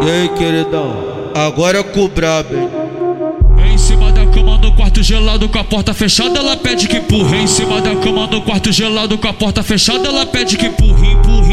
E 0.00 0.10
aí, 0.10 0.28
queridão? 0.30 1.32
Agora 1.34 1.78
é 1.80 2.08
brabo, 2.08 2.54
hein? 2.54 2.70
Em 3.70 3.76
cima 3.76 4.10
da 4.10 4.24
cama 4.26 4.56
no 4.56 4.72
quarto 4.72 5.02
gelado 5.02 5.48
com 5.50 5.58
a 5.58 5.64
porta 5.64 5.92
fechada, 5.92 6.38
ela 6.38 6.56
pede 6.56 6.88
que 6.88 6.96
empurra. 6.96 7.36
Em 7.36 7.46
cima 7.46 7.82
da 7.82 7.94
cama 7.96 8.26
no 8.26 8.40
quarto 8.40 8.72
gelado 8.72 9.18
com 9.18 9.28
a 9.28 9.34
porta 9.34 9.62
fechada, 9.62 10.08
ela 10.08 10.24
pede 10.24 10.56
que 10.56 10.66
empurra, 10.66 11.06
empurra, 11.06 11.47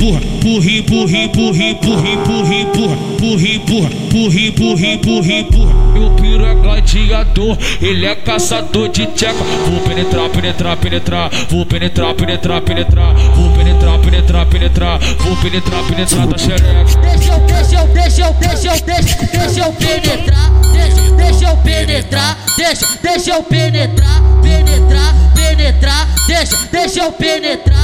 empurra, 0.00 0.20
empurra, 0.24 1.10
empurra, 1.10 1.16
empurra, 1.20 1.66
empurra, 1.66 2.08
empurra, 2.08 2.54
empurra, 2.54 2.94
empurra, 3.04 3.44
empurra, 3.44 3.48
empurra, 3.52 3.90
empurra, 4.00 4.40
empurra, 4.40 4.86
empurra, 4.86 5.32
empurra. 5.32 5.74
Meu 5.92 6.10
piro 6.12 6.46
é 6.46 6.54
gladiador, 6.54 7.58
ele 7.82 8.06
é 8.06 8.14
caçador 8.14 8.88
de 8.88 9.06
tcheca. 9.06 9.34
Vou 9.34 9.80
penetrar, 9.80 10.30
penetrar, 10.30 10.76
penetrar, 10.78 11.30
vou 11.50 11.66
penetrar, 11.66 12.14
penetrar, 12.14 12.62
penetrar, 12.62 13.14
vou 13.14 13.50
penetrar, 13.52 13.98
penetrar, 13.98 14.46
penetrar, 14.46 14.98
vou 15.18 15.36
penetrar, 15.36 15.84
penetrar 15.84 16.26
da 16.26 16.38
xereca. 16.38 17.00
Deixa 17.02 17.32
eu, 17.32 17.40
deixa 17.40 17.74
eu, 17.74 17.86
deixa 17.88 18.22
eu, 18.22 18.32
deixa 18.32 18.68
eu, 18.68 18.80
deixa, 18.80 19.26
deixa 19.26 19.60
eu 19.60 19.72
penetrar, 19.72 20.50
deixa, 20.72 21.10
deixa 21.16 21.44
eu 21.44 21.56
penetrar, 21.58 22.38
deixa, 22.56 22.86
deixa 23.02 23.30
eu 23.32 23.42
penetrar, 23.42 24.22
penetrar, 24.42 25.14
penetrar, 25.34 26.08
deixa, 26.26 26.56
deixa 26.72 27.00
eu 27.00 27.12
penetrar. 27.12 27.79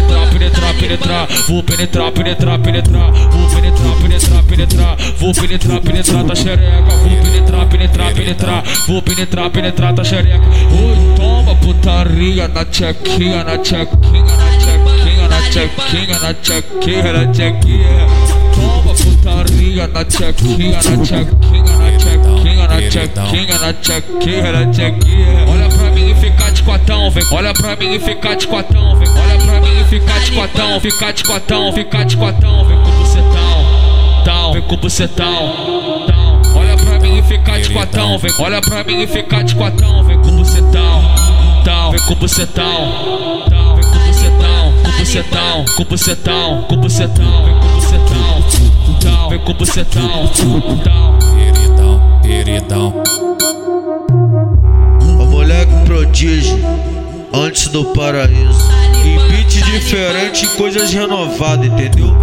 Penetrar, 0.00 0.30
penetrar, 0.30 0.74
penetrar, 0.74 1.28
vou 1.46 1.62
penetrar, 1.62 2.12
penetrar, 2.12 2.58
penetrar, 2.58 3.12
vou 3.12 3.48
penetrar, 3.50 3.96
penetrar, 4.00 4.42
penetrar, 4.44 4.96
vou 5.18 5.34
penetrar, 5.34 5.80
penetrar 5.80 6.24
da 6.24 6.34
xereca, 6.34 6.96
vou 6.96 7.20
penetrar, 7.22 7.66
penetrar, 7.66 8.14
penetrar, 8.14 8.64
vou 8.86 9.02
penetrar, 9.02 9.50
penetrar 9.50 9.92
da 9.92 10.04
xereca. 10.04 10.40
Oi, 10.40 11.16
toma 11.16 11.54
putaria 11.56 12.48
na 12.48 12.64
tchequinha, 12.64 13.44
na 13.44 13.58
tchequinha, 13.58 14.36
na 14.36 14.58
tchequinha, 14.58 15.28
na 15.28 15.40
tchequinha, 15.42 16.18
na 16.18 16.34
tchequinha, 16.34 17.12
na 17.12 17.26
tchequinha. 17.26 18.06
Toma 18.54 18.94
putaria 18.94 19.86
na 19.86 20.04
tchequinha, 20.04 20.76
na 20.76 20.80
tchequinha, 20.80 21.76
na 21.76 21.98
tchequinha, 21.98 22.68
na 22.68 22.80
tchequinha, 22.80 23.58
na 23.58 23.72
tchequinha, 23.74 24.52
na 24.52 24.66
tchequinha. 24.66 25.46
Olha 25.46 25.69
pra 26.30 26.46
mim 26.46 26.46
e 26.46 26.50
fica 26.50 26.52
de 26.52 26.62
quatão, 26.62 27.10
vem. 27.10 27.24
Olha 27.32 27.52
pra 27.52 27.76
mim 27.76 27.94
e 27.94 27.98
fica 27.98 28.36
de 28.36 28.46
quatão, 28.46 28.96
vem. 28.96 29.08
Olha 29.08 29.38
pra 29.38 29.60
mim 29.60 29.80
e 29.80 29.84
fica 29.84 30.20
de 30.20 30.32
quatão, 30.32 30.80
fica 30.80 31.12
de 31.12 31.24
quatão, 31.24 31.72
fica 31.72 32.04
de 32.04 32.16
quatão, 32.16 32.64
vem 32.66 32.76
com 32.78 32.90
bucetão, 32.90 34.22
tal, 34.24 34.52
vem 34.52 34.62
com 34.62 34.76
bucetão, 34.76 35.54
tal. 36.06 36.40
Olha 36.54 36.76
pra 36.76 36.98
mim 37.00 37.18
e 37.18 37.22
fica 37.22 37.60
de 37.60 37.70
quatão, 37.70 38.18
vem. 38.18 38.32
Olha 38.38 38.60
pra 38.60 38.84
mim 38.84 39.02
e 39.02 39.06
fica 39.06 39.42
de 39.42 39.54
quatão, 39.54 40.04
vem 40.04 40.20
com 40.20 40.36
bucetão, 40.36 41.14
tal, 41.64 41.90
vem 41.92 42.00
com 42.00 42.14
bucetão, 42.14 43.44
tal, 43.48 43.76
vem 43.76 43.84
com 43.84 43.98
bucetão, 43.98 44.74
com 44.84 44.92
bucetão, 44.98 45.64
com 45.74 45.84
bucetão, 45.84 46.64
com 46.68 46.76
bucetão, 46.76 47.44
vem 47.44 47.54
com 47.54 47.68
bucetão, 47.68 48.44
tal, 49.00 49.28
vem 49.30 49.38
com 49.38 49.54
bucetão, 49.54 50.30
tal. 50.84 51.18
Queridão, 51.20 52.20
queridão. 52.22 53.29
Antes 57.32 57.68
do 57.68 57.84
paraíso. 57.86 58.70
Em 59.04 59.18
beat 59.30 59.62
diferente, 59.64 60.46
coisas 60.56 60.92
renovadas, 60.92 61.66
entendeu? 61.66 62.14